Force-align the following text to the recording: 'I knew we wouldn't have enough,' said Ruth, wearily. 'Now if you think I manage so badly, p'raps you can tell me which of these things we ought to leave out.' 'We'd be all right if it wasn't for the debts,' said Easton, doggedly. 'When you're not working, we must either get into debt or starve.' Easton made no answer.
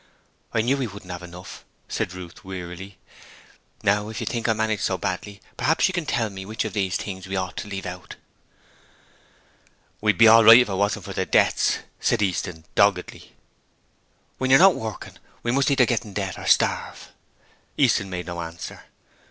'I 0.53 0.61
knew 0.61 0.77
we 0.77 0.87
wouldn't 0.87 1.11
have 1.11 1.21
enough,' 1.21 1.63
said 1.87 2.13
Ruth, 2.15 2.43
wearily. 2.43 2.97
'Now 3.83 4.09
if 4.09 4.19
you 4.19 4.25
think 4.25 4.49
I 4.49 4.53
manage 4.53 4.79
so 4.79 4.97
badly, 4.97 5.39
p'raps 5.57 5.87
you 5.87 5.93
can 5.93 6.07
tell 6.07 6.31
me 6.31 6.43
which 6.43 6.65
of 6.65 6.73
these 6.73 6.97
things 6.97 7.27
we 7.27 7.35
ought 7.35 7.55
to 7.57 7.67
leave 7.67 7.85
out.' 7.85 8.15
'We'd 10.01 10.17
be 10.17 10.27
all 10.27 10.43
right 10.43 10.57
if 10.57 10.69
it 10.69 10.73
wasn't 10.73 11.05
for 11.05 11.13
the 11.13 11.27
debts,' 11.27 11.81
said 11.99 12.23
Easton, 12.23 12.65
doggedly. 12.73 13.33
'When 14.39 14.49
you're 14.49 14.57
not 14.57 14.73
working, 14.73 15.19
we 15.43 15.51
must 15.51 15.69
either 15.69 15.85
get 15.85 16.03
into 16.03 16.19
debt 16.19 16.39
or 16.39 16.47
starve.' 16.47 17.09
Easton 17.77 18.09
made 18.09 18.25
no 18.25 18.41
answer. 18.41 18.85